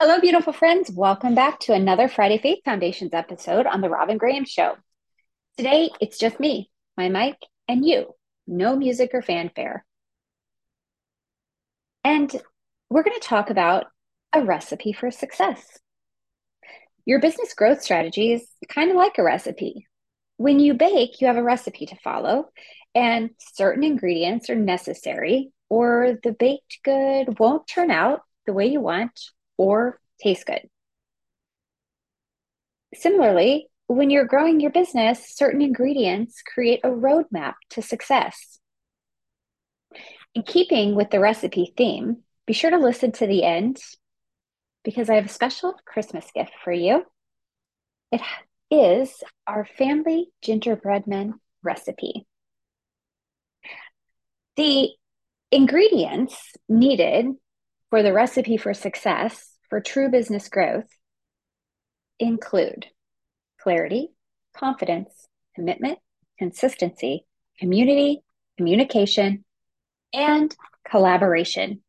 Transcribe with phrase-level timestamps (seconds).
[0.00, 0.92] Hello, beautiful friends.
[0.92, 4.76] Welcome back to another Friday Faith Foundations episode on The Robin Graham Show.
[5.56, 7.34] Today, it's just me, my mic,
[7.66, 8.14] and you.
[8.46, 9.84] No music or fanfare.
[12.04, 12.30] And
[12.88, 13.86] we're going to talk about
[14.32, 15.80] a recipe for success.
[17.04, 19.88] Your business growth strategy is kind of like a recipe.
[20.36, 22.50] When you bake, you have a recipe to follow,
[22.94, 28.80] and certain ingredients are necessary, or the baked good won't turn out the way you
[28.80, 29.18] want
[29.58, 30.62] or taste good.
[32.94, 38.58] Similarly, when you're growing your business, certain ingredients create a roadmap to success.
[40.34, 43.78] In keeping with the recipe theme, be sure to listen to the end
[44.84, 47.04] because I have a special Christmas gift for you.
[48.12, 48.22] It
[48.70, 49.12] is
[49.46, 52.26] our family gingerbreadman recipe.
[54.56, 54.90] The
[55.50, 56.36] ingredients
[56.68, 57.26] needed
[57.90, 60.88] for the recipe for success for true business growth
[62.18, 62.86] include
[63.60, 64.08] clarity,
[64.56, 65.98] confidence, commitment,
[66.38, 67.24] consistency,
[67.58, 68.22] community,
[68.56, 69.44] communication,
[70.12, 70.54] and
[70.88, 71.82] collaboration.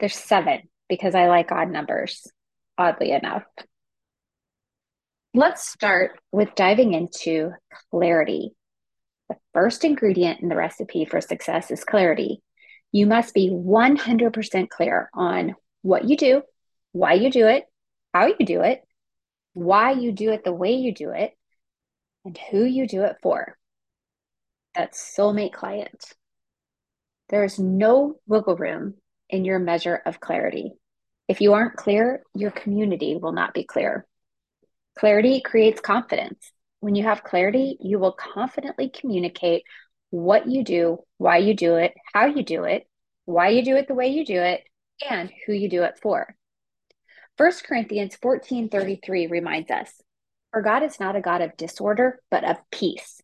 [0.00, 2.26] There's seven because I like odd numbers,
[2.76, 3.44] oddly enough.
[5.32, 7.52] Let's start with diving into
[7.90, 8.54] clarity.
[9.28, 12.42] The first ingredient in the recipe for success is clarity.
[12.94, 16.42] You must be 100% clear on what you do,
[16.92, 17.64] why you do it,
[18.12, 18.82] how you do it,
[19.52, 21.32] why you do it the way you do it,
[22.24, 23.58] and who you do it for.
[24.76, 26.04] That's soulmate client.
[27.30, 28.94] There is no wiggle room
[29.28, 30.74] in your measure of clarity.
[31.26, 34.06] If you aren't clear, your community will not be clear.
[34.96, 36.52] Clarity creates confidence.
[36.78, 39.64] When you have clarity, you will confidently communicate
[40.10, 42.86] what you do, why you do it, how you do it,
[43.24, 44.62] why you do it the way you do it,
[45.08, 46.36] and who you do it for.
[47.36, 50.00] 1 Corinthians 14:33 reminds us,
[50.52, 53.20] "For God is not a God of disorder, but of peace,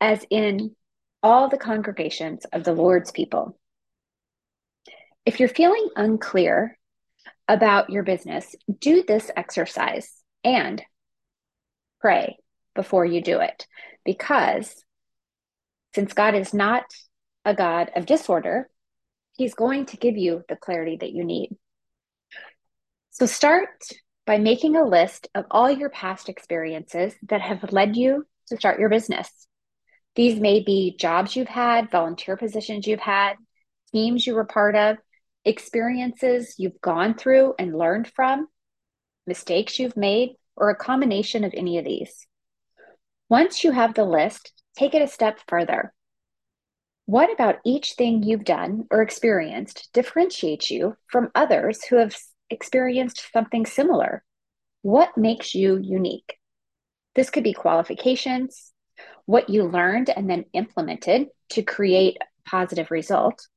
[0.00, 0.76] as in
[1.22, 3.58] all the congregations of the Lord's people."
[5.24, 6.78] If you're feeling unclear
[7.46, 10.82] about your business, do this exercise and
[12.00, 12.38] pray
[12.74, 13.66] before you do it
[14.04, 14.84] because
[15.94, 16.84] since God is not
[17.44, 18.68] a God of disorder,
[19.36, 21.56] He's going to give you the clarity that you need.
[23.10, 23.68] So start
[24.26, 28.80] by making a list of all your past experiences that have led you to start
[28.80, 29.28] your business.
[30.16, 33.34] These may be jobs you've had, volunteer positions you've had,
[33.92, 34.96] teams you were part of,
[35.44, 38.48] experiences you've gone through and learned from,
[39.26, 42.26] mistakes you've made, or a combination of any of these.
[43.28, 45.92] Once you have the list, take it a step further.
[47.06, 52.16] What about each thing you've done or experienced differentiates you from others who have
[52.50, 54.22] experienced something similar?
[54.82, 56.36] What makes you unique?
[57.14, 58.72] This could be qualifications,
[59.26, 63.48] what you learned and then implemented to create a positive result,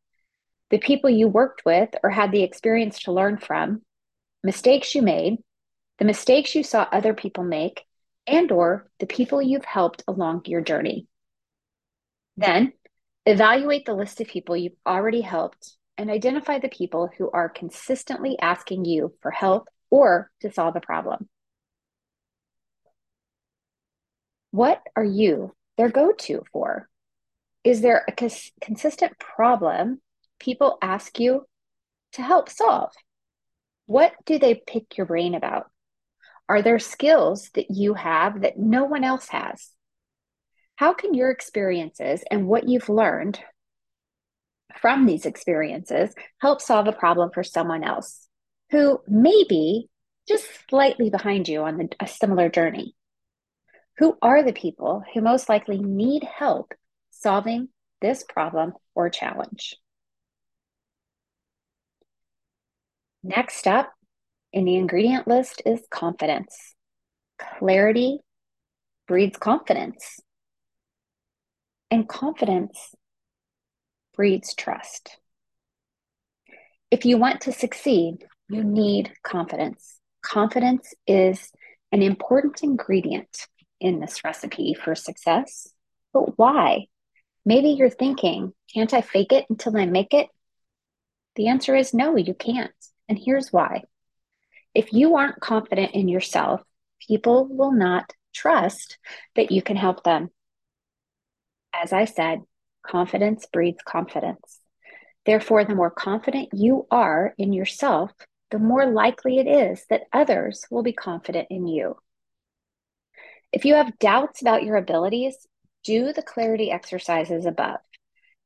[0.70, 3.82] the people you worked with or had the experience to learn from,
[4.44, 5.38] mistakes you made,
[6.00, 7.84] the mistakes you saw other people make,
[8.26, 11.08] and or the people you've helped along your journey.
[12.38, 12.74] Then,
[13.26, 18.38] evaluate the list of people you've already helped and identify the people who are consistently
[18.40, 21.30] asking you for help or to solve a problem.
[24.52, 26.90] What are you their go to for?
[27.64, 30.02] Is there a cons- consistent problem
[30.40, 31.46] people ask you
[32.14, 32.92] to help solve?
[33.86, 35.70] What do they pick your brain about?
[36.50, 39.70] Are there skills that you have that no one else has?
[40.82, 43.40] How can your experiences and what you've learned
[44.80, 48.28] from these experiences help solve a problem for someone else
[48.72, 49.90] who may be
[50.28, 52.96] just slightly behind you on the, a similar journey?
[54.00, 56.74] Who are the people who most likely need help
[57.12, 57.70] solving
[58.02, 59.76] this problem or challenge?
[63.22, 63.94] Next up
[64.52, 66.74] in the ingredient list is confidence.
[67.38, 68.22] Clarity
[69.08, 70.20] breeds confidence.
[71.92, 72.96] And confidence
[74.16, 75.18] breeds trust.
[76.90, 80.00] If you want to succeed, you need confidence.
[80.22, 81.52] Confidence is
[81.92, 83.48] an important ingredient
[83.82, 85.68] in this recipe for success.
[86.14, 86.88] But why?
[87.46, 90.28] Maybe you're thinking, can't I fake it until I make it?
[91.36, 92.72] The answer is no, you can't.
[93.10, 93.84] And here's why.
[94.74, 96.62] If you aren't confident in yourself,
[97.06, 98.98] people will not trust
[99.36, 100.30] that you can help them.
[101.74, 102.42] As I said,
[102.84, 104.60] confidence breeds confidence.
[105.26, 108.12] Therefore, the more confident you are in yourself,
[108.50, 111.96] the more likely it is that others will be confident in you.
[113.52, 115.36] If you have doubts about your abilities,
[115.84, 117.80] do the clarity exercises above.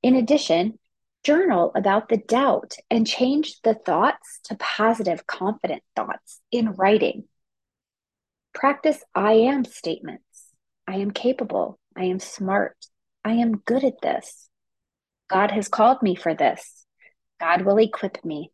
[0.03, 0.79] In addition,
[1.23, 7.25] journal about the doubt and change the thoughts to positive, confident thoughts in writing.
[8.53, 10.45] Practice I am statements.
[10.87, 11.79] I am capable.
[11.97, 12.75] I am smart.
[13.25, 14.47] I am good at this.
[15.27, 16.85] God has called me for this.
[17.39, 18.51] God will equip me.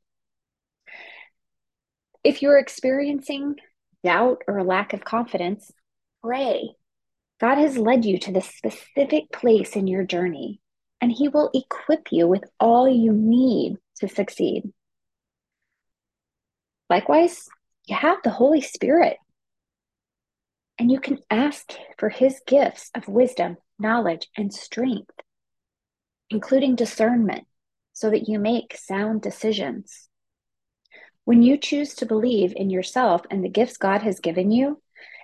[2.24, 3.56] If you're experiencing
[4.02, 5.70] doubt or a lack of confidence,
[6.24, 6.70] pray.
[7.42, 10.62] God has led you to the specific place in your journey,
[11.02, 14.72] and He will equip you with all you need to succeed.
[16.90, 17.50] Likewise,
[17.88, 19.18] you have the Holy Spirit,
[20.80, 25.12] and you can ask for His gifts of wisdom, knowledge, and strength,
[26.30, 27.46] including discernment,
[27.94, 30.08] so that you make sound decisions.
[31.26, 34.82] When you choose to believe in yourself and the gifts God has given you,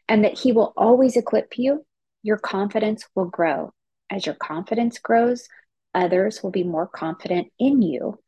[0.08, 1.86] and that He will always equip you,
[2.24, 3.74] your confidence will grow.
[4.10, 5.48] As your confidence grows,
[5.94, 8.20] others will be more confident in you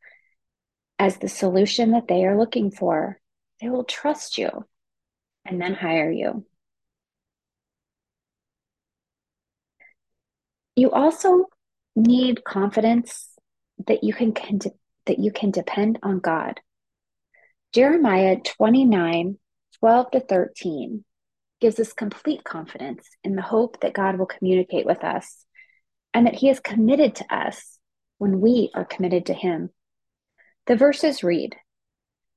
[0.97, 3.19] as the solution that they are looking for.
[3.61, 4.65] They will trust you
[5.45, 6.45] and then hire you.
[10.79, 11.47] You also
[11.97, 13.27] need confidence
[13.85, 14.59] that you can, can
[15.07, 16.61] that you can depend on God.
[17.73, 19.37] Jeremiah 29
[19.77, 21.03] 12 to 13
[21.59, 25.45] gives us complete confidence in the hope that God will communicate with us
[26.13, 27.77] and that He is committed to us
[28.17, 29.71] when we are committed to Him.
[30.67, 31.57] The verses read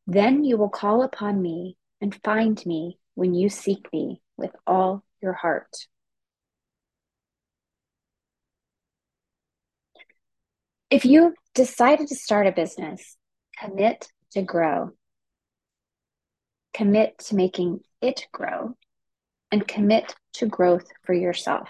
[0.08, 5.04] Then you will call upon me and find me when you seek me with all
[5.20, 5.86] your heart.
[10.92, 13.16] If you've decided to start a business,
[13.58, 14.92] commit to grow
[16.72, 18.74] commit to making it grow,
[19.50, 21.68] and commit to growth for yourself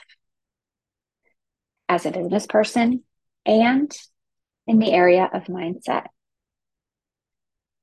[1.88, 3.02] as a business person
[3.44, 3.90] and
[4.66, 6.06] in the area of mindset.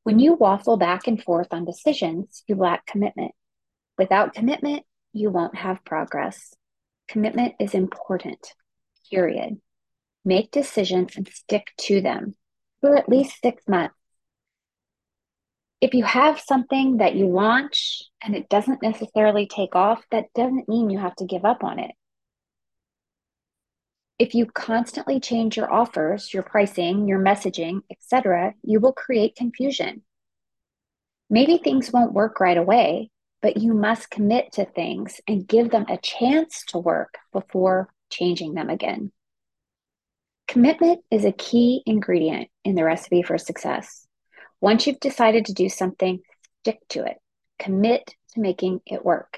[0.03, 3.33] When you waffle back and forth on decisions, you lack commitment.
[3.97, 6.53] Without commitment, you won't have progress.
[7.09, 8.53] Commitment is important,
[9.11, 9.59] period.
[10.25, 12.35] Make decisions and stick to them
[12.81, 13.95] for at least six months
[15.81, 20.67] if you have something that you launch and it doesn't necessarily take off, that doesn't
[20.67, 21.91] mean you have to give up on it.
[24.17, 30.01] If you constantly change your offers, your pricing, your messaging, etc., you will create confusion.
[31.29, 33.11] Maybe things won't work right away,
[33.41, 38.55] but you must commit to things and give them a chance to work before changing
[38.55, 39.13] them again.
[40.49, 44.07] Commitment is a key ingredient in the recipe for success.
[44.59, 46.21] Once you've decided to do something,
[46.63, 47.17] stick to it.
[47.59, 49.37] Commit to making it work.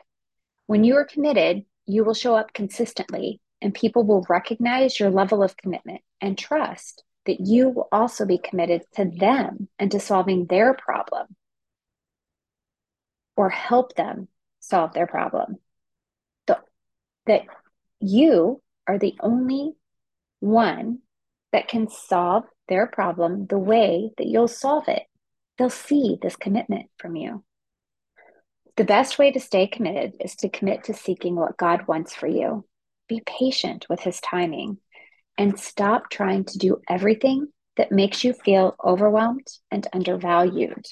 [0.67, 5.43] When you are committed, you will show up consistently, and people will recognize your level
[5.43, 10.45] of commitment and trust that you will also be committed to them and to solving
[10.45, 11.27] their problem
[13.35, 14.29] or help them
[14.61, 15.57] solve their problem.
[16.47, 16.55] So,
[17.27, 17.41] that
[17.99, 19.73] you are the only
[20.41, 20.99] one
[21.53, 25.03] that can solve their problem the way that you'll solve it
[25.61, 27.43] they'll see this commitment from you.
[28.77, 32.25] The best way to stay committed is to commit to seeking what God wants for
[32.25, 32.65] you.
[33.07, 34.79] Be patient with His timing
[35.37, 40.83] and stop trying to do everything that makes you feel overwhelmed and undervalued.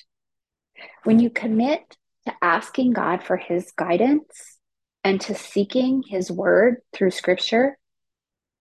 [1.04, 1.82] When you commit
[2.28, 4.60] to asking God for His guidance
[5.04, 7.76] and to seeking His word through scripture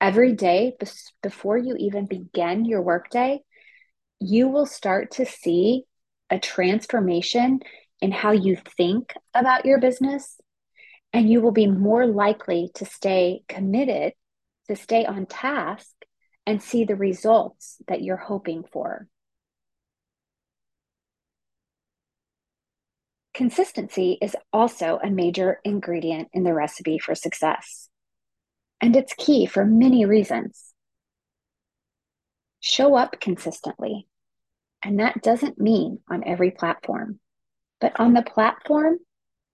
[0.01, 0.75] every day
[1.23, 3.41] before you even begin your workday,
[4.21, 5.85] you will start to see
[6.31, 7.61] a transformation
[8.01, 10.41] in how you think about your business,
[11.13, 14.13] and you will be more likely to stay committed,
[14.69, 15.89] to stay on task,
[16.47, 19.09] and see the results that you're hoping for.
[23.35, 27.89] Consistency is also a major ingredient in the recipe for success,
[28.81, 30.73] and it's key for many reasons.
[32.61, 34.07] Show up consistently.
[34.83, 37.19] And that doesn't mean on every platform,
[37.81, 38.99] but on the platform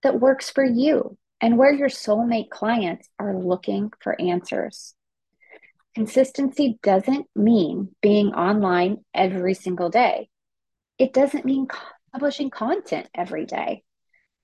[0.03, 4.95] that works for you and where your soulmate clients are looking for answers.
[5.95, 10.29] Consistency doesn't mean being online every single day.
[10.99, 11.69] It doesn't mean
[12.13, 13.83] publishing content every day.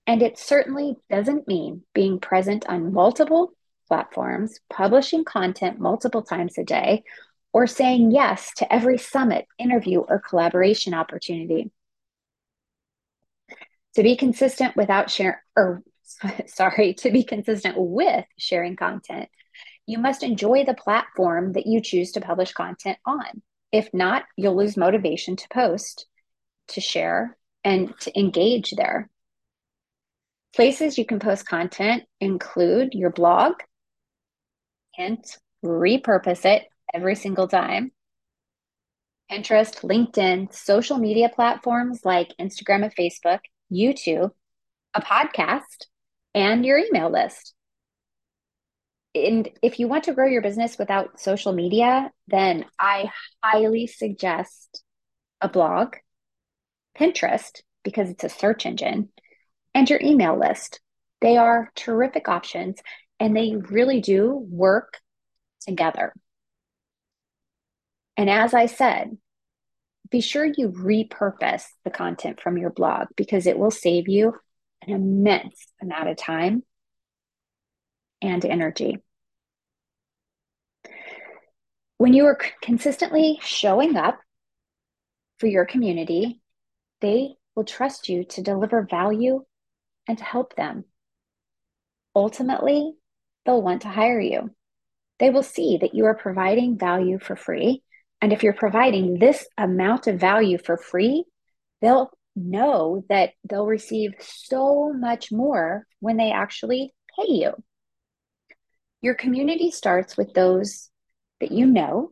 [0.07, 3.53] And it certainly doesn't mean being present on multiple
[3.91, 7.03] platforms, publishing content multiple times a day,
[7.51, 11.69] or saying yes to every summit, interview, or collaboration opportunity.
[13.95, 15.83] To be consistent without sharing, or
[16.45, 19.27] sorry, to be consistent with sharing content,
[19.85, 23.41] you must enjoy the platform that you choose to publish content on.
[23.73, 26.05] If not, you'll lose motivation to post,
[26.69, 29.09] to share, and to engage there.
[30.55, 33.55] Places you can post content include your blog,
[34.97, 35.23] and
[35.63, 37.91] repurpose it every single time.
[39.31, 43.39] Pinterest, LinkedIn, social media platforms like Instagram and Facebook,
[43.71, 44.31] YouTube,
[44.93, 45.85] a podcast,
[46.35, 47.53] and your email list.
[49.15, 53.09] And if you want to grow your business without social media, then I
[53.43, 54.83] highly suggest
[55.41, 55.95] a blog,
[56.97, 59.09] Pinterest, because it's a search engine,
[59.73, 60.79] and your email list.
[61.21, 62.79] They are terrific options
[63.21, 64.99] and they really do work
[65.61, 66.11] together.
[68.17, 69.15] And as I said,
[70.09, 74.33] be sure you repurpose the content from your blog because it will save you
[74.81, 76.63] an immense amount of time
[78.23, 78.97] and energy.
[81.99, 84.19] When you are consistently showing up
[85.37, 86.41] for your community,
[87.01, 89.45] they will trust you to deliver value
[90.07, 90.85] and to help them.
[92.15, 92.95] Ultimately,
[93.45, 94.51] they'll want to hire you.
[95.19, 97.83] They will see that you are providing value for free.
[98.21, 101.25] And if you're providing this amount of value for free,
[101.81, 107.53] they'll know that they'll receive so much more when they actually pay you.
[109.01, 110.89] Your community starts with those
[111.39, 112.11] that you know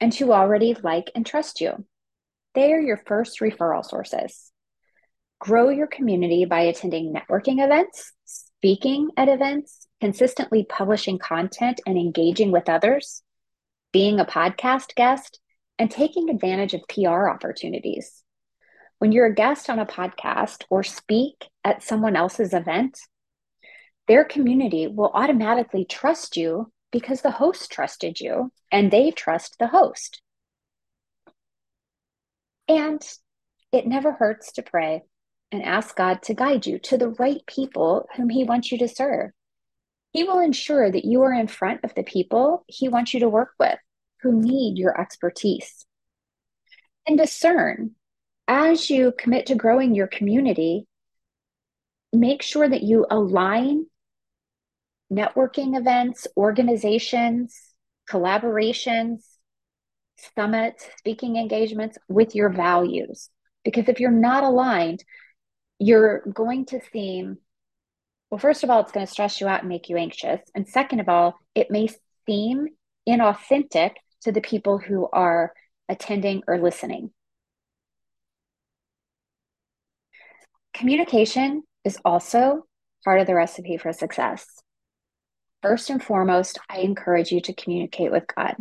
[0.00, 1.84] and who already like and trust you.
[2.54, 4.52] They are your first referral sources.
[5.40, 12.52] Grow your community by attending networking events, speaking at events, consistently publishing content and engaging
[12.52, 13.22] with others,
[13.92, 15.40] being a podcast guest,
[15.78, 18.22] and taking advantage of PR opportunities.
[18.98, 22.98] When you're a guest on a podcast or speak at someone else's event,
[24.08, 29.68] their community will automatically trust you because the host trusted you and they trust the
[29.68, 30.20] host.
[32.66, 33.00] And
[33.72, 35.02] it never hurts to pray
[35.52, 38.88] and ask God to guide you to the right people whom He wants you to
[38.88, 39.30] serve.
[40.12, 43.28] He will ensure that you are in front of the people He wants you to
[43.28, 43.78] work with
[44.22, 45.86] who need your expertise.
[47.06, 47.92] And discern
[48.46, 50.86] as you commit to growing your community,
[52.12, 53.86] make sure that you align
[55.12, 57.56] networking events, organizations,
[58.10, 59.20] collaborations,
[60.34, 63.30] summits, speaking engagements with your values.
[63.64, 65.04] Because if you're not aligned,
[65.78, 67.38] you're going to seem,
[68.30, 70.40] well, first of all, it's going to stress you out and make you anxious.
[70.54, 71.88] And second of all, it may
[72.26, 72.68] seem
[73.08, 73.92] inauthentic
[74.22, 75.52] to the people who are
[75.88, 77.10] attending or listening.
[80.74, 82.66] Communication is also
[83.04, 84.46] part of the recipe for success.
[85.62, 88.54] First and foremost, I encourage you to communicate with God.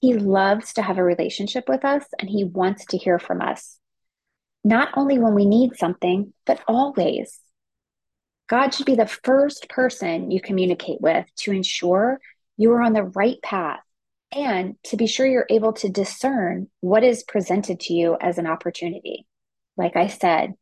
[0.00, 3.78] He loves to have a relationship with us and he wants to hear from us
[4.64, 7.40] not only when we need something, but always.
[8.52, 12.20] God should be the first person you communicate with to ensure
[12.58, 13.80] you are on the right path
[14.30, 18.46] and to be sure you're able to discern what is presented to you as an
[18.46, 19.26] opportunity.
[19.78, 20.52] Like I said,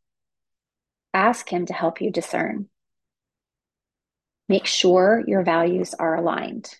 [1.13, 2.69] ask Him to help you discern.
[4.47, 6.73] Make sure your values are aligned.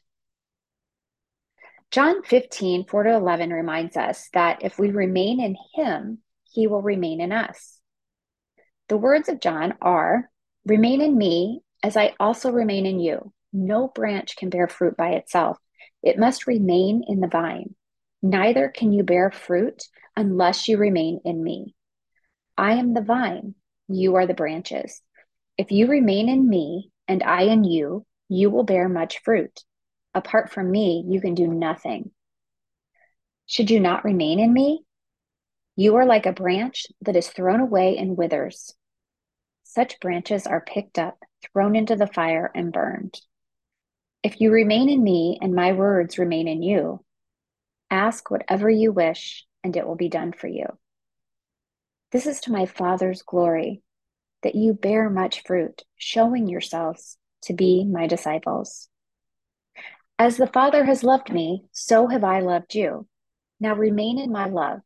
[1.92, 6.20] John 15, 4 to 11 reminds us that if we remain in Him,
[6.54, 7.82] he will remain in us.
[8.88, 10.31] The words of John are
[10.66, 13.34] Remain in me as I also remain in you.
[13.52, 15.58] No branch can bear fruit by itself,
[16.04, 17.76] it must remain in the vine.
[18.22, 19.84] Neither can you bear fruit
[20.16, 21.76] unless you remain in me.
[22.58, 23.56] I am the vine,
[23.88, 25.02] you are the branches.
[25.58, 29.64] If you remain in me and I in you, you will bear much fruit.
[30.14, 32.12] Apart from me, you can do nothing.
[33.46, 34.84] Should you not remain in me,
[35.76, 38.74] you are like a branch that is thrown away and withers.
[39.74, 43.22] Such branches are picked up, thrown into the fire, and burned.
[44.22, 47.06] If you remain in me and my words remain in you,
[47.90, 50.66] ask whatever you wish, and it will be done for you.
[52.12, 53.82] This is to my Father's glory,
[54.44, 58.90] that you bear much fruit, showing yourselves to be my disciples.
[60.20, 63.08] As the Father has loved me, so have I loved you.
[63.62, 64.82] Now remain in my love.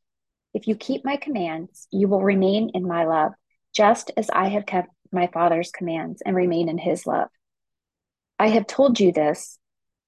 [0.54, 3.32] If you keep my commands, you will remain in my love,
[3.76, 7.28] just as I have kept my Father's commands and remain in his love.
[8.40, 9.60] I have told you this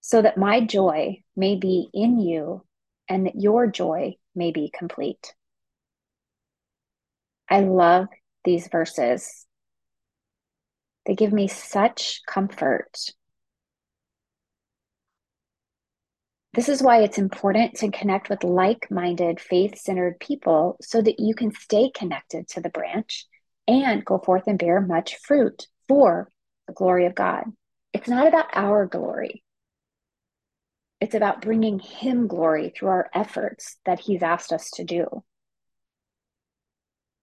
[0.01, 2.63] so that my joy may be in you
[3.09, 5.33] and that your joy may be complete.
[7.49, 8.07] I love
[8.43, 9.45] these verses.
[11.05, 13.11] They give me such comfort.
[16.53, 21.19] This is why it's important to connect with like minded, faith centered people so that
[21.19, 23.25] you can stay connected to the branch
[23.67, 26.29] and go forth and bear much fruit for
[26.67, 27.45] the glory of God.
[27.93, 29.43] It's not about our glory,
[30.99, 35.23] it's about bringing Him glory through our efforts that He's asked us to do.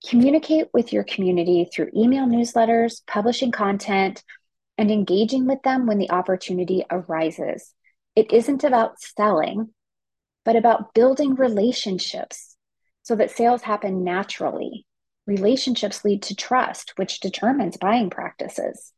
[0.09, 4.23] Communicate with your community through email newsletters, publishing content,
[4.77, 7.73] and engaging with them when the opportunity arises.
[8.15, 9.71] It isn't about selling,
[10.45, 12.57] but about building relationships
[13.03, 14.87] so that sales happen naturally.
[15.27, 18.93] Relationships lead to trust, which determines buying practices.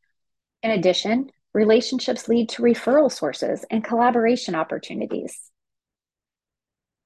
[0.61, 5.49] In addition, relationships lead to referral sources and collaboration opportunities.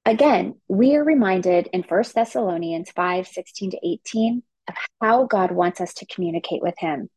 [0.04, 5.80] Again, we are reminded in 1 Thessalonians 5 16 to 18 of how God wants
[5.80, 7.08] us to communicate with Him.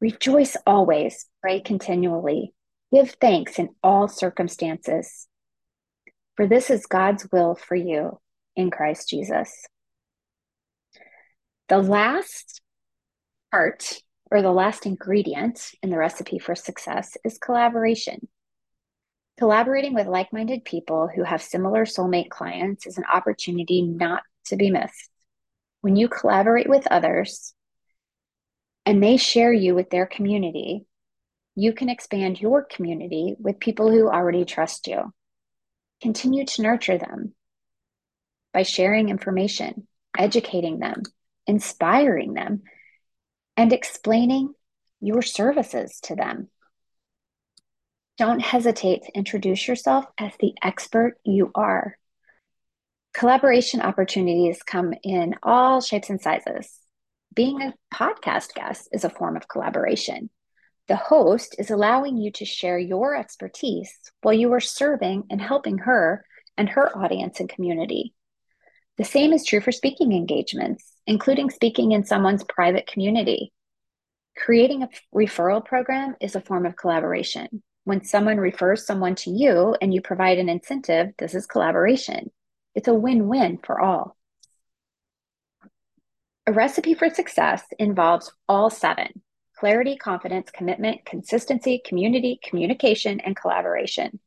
[0.00, 2.52] Rejoice always, pray continually,
[2.92, 5.28] give thanks in all circumstances.
[6.36, 8.18] For this is God's will for you
[8.56, 9.64] in Christ Jesus.
[11.68, 12.60] The last
[13.50, 18.28] part or the last ingredient in the recipe for success is collaboration.
[19.38, 24.56] Collaborating with like minded people who have similar soulmate clients is an opportunity not to
[24.56, 25.10] be missed.
[25.80, 27.54] When you collaborate with others
[28.86, 30.86] and they share you with their community,
[31.54, 35.12] you can expand your community with people who already trust you.
[36.00, 37.34] Continue to nurture them
[38.52, 41.02] by sharing information, educating them,
[41.46, 42.62] inspiring them,
[43.56, 44.54] and explaining
[45.00, 46.48] your services to them.
[48.18, 51.96] Don't hesitate to introduce yourself as the expert you are.
[53.14, 56.78] Collaboration opportunities come in all shapes and sizes.
[57.34, 60.30] Being a podcast guest is a form of collaboration.
[60.88, 65.78] The host is allowing you to share your expertise while you are serving and helping
[65.78, 66.24] her
[66.56, 68.14] and her audience and community.
[68.98, 73.52] The same is true for speaking engagements, including speaking in someone's private community.
[74.36, 77.62] Creating a referral program is a form of collaboration.
[77.84, 82.30] When someone refers someone to you and you provide an incentive, this is collaboration.
[82.74, 84.16] It's a win win for all.
[86.46, 89.22] A recipe for success involves all seven
[89.56, 94.18] clarity, confidence, commitment, consistency, community, communication, and collaboration.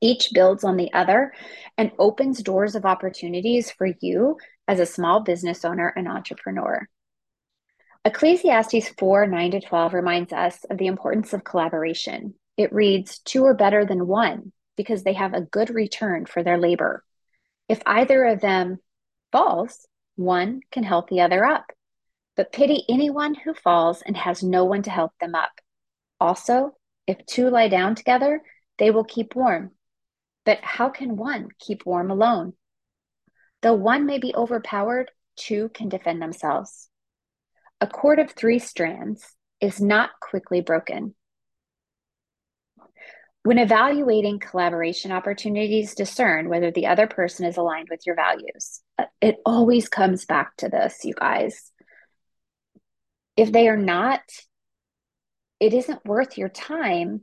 [0.00, 1.32] Each builds on the other
[1.78, 4.36] and opens doors of opportunities for you
[4.68, 6.88] as a small business owner and entrepreneur.
[8.04, 12.34] Ecclesiastes 4 9 to 12 reminds us of the importance of collaboration.
[12.56, 16.58] It reads, Two are better than one because they have a good return for their
[16.58, 17.04] labor.
[17.68, 18.78] If either of them
[19.30, 21.64] falls, one can help the other up.
[22.36, 25.52] But pity anyone who falls and has no one to help them up.
[26.18, 26.72] Also,
[27.06, 28.42] if two lie down together,
[28.78, 29.72] they will keep warm.
[30.44, 32.54] But how can one keep warm alone?
[33.62, 36.88] Though one may be overpowered, two can defend themselves.
[37.80, 39.24] A cord of three strands
[39.60, 41.14] is not quickly broken.
[43.44, 48.80] When evaluating collaboration opportunities, discern whether the other person is aligned with your values.
[48.98, 51.72] Uh, it always comes back to this, you guys.
[53.36, 54.20] If they are not,
[55.58, 57.22] it isn't worth your time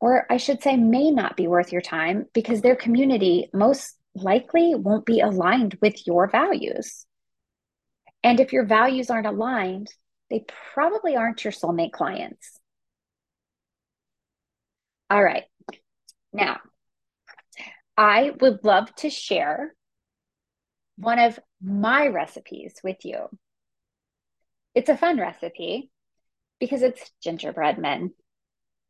[0.00, 4.74] or I should say, may not be worth your time because their community most likely
[4.74, 7.06] won't be aligned with your values.
[8.22, 9.88] And if your values aren't aligned,
[10.30, 12.58] they probably aren't your soulmate clients.
[15.08, 15.44] All right.
[16.32, 16.58] Now,
[17.96, 19.74] I would love to share
[20.96, 23.28] one of my recipes with you.
[24.74, 25.90] It's a fun recipe
[26.58, 28.12] because it's gingerbread men.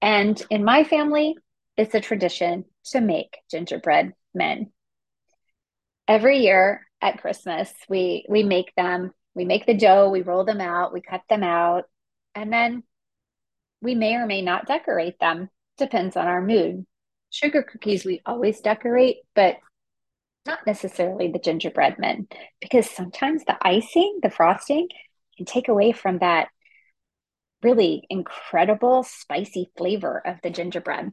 [0.01, 1.37] And in my family,
[1.77, 4.73] it's a tradition to make gingerbread men.
[6.09, 9.13] Every year at Christmas, we we make them.
[9.35, 11.85] We make the dough, we roll them out, we cut them out,
[12.35, 12.85] and then
[13.83, 15.51] we may or may not decorate them.
[15.77, 16.87] Depends on our mood.
[17.31, 19.57] Sugar cookies we always decorate, but
[20.47, 22.29] not necessarily the gingerbread men
[22.61, 24.89] because sometimes the icing, the frosting
[25.37, 26.49] can take away from that
[27.63, 31.13] really incredible spicy flavor of the gingerbread.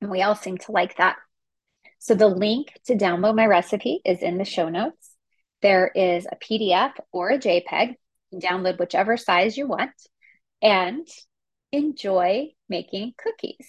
[0.00, 1.16] And we all seem to like that.
[1.98, 5.14] So the link to download my recipe is in the show notes.
[5.62, 7.94] There is a PDF or a JPEG.
[8.34, 9.92] download whichever size you want
[10.60, 11.06] and
[11.72, 13.66] enjoy making cookies.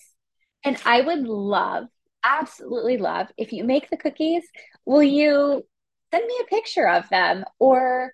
[0.63, 1.85] And I would love
[2.23, 4.43] absolutely love if you make the cookies,
[4.85, 5.63] will you
[6.11, 8.11] send me a picture of them or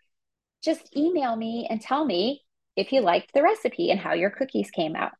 [0.63, 2.41] just email me and tell me
[2.75, 5.11] if you liked the recipe and how your cookies came out.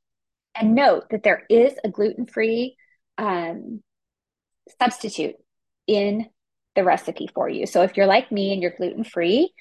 [0.56, 2.76] And note that there is a gluten free
[3.18, 3.82] um,
[4.82, 5.36] substitute
[5.88, 6.28] in
[6.76, 7.66] the recipe for you.
[7.66, 9.54] So if you're like me and you're gluten free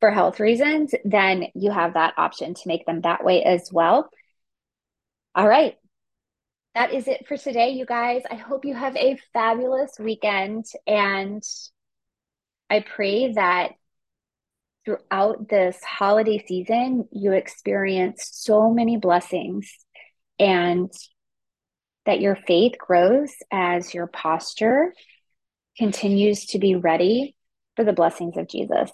[0.00, 4.08] for health reasons, then you have that option to make them that way as well.
[5.34, 5.76] All right.
[6.74, 8.22] That is it for today, you guys.
[8.30, 10.64] I hope you have a fabulous weekend.
[10.86, 11.42] And
[12.68, 13.72] I pray that
[14.84, 19.70] throughout this holiday season, you experience so many blessings
[20.38, 20.90] and
[22.06, 24.92] that your faith grows as your posture
[25.76, 27.34] continues to be ready
[27.76, 28.90] for the blessings of Jesus.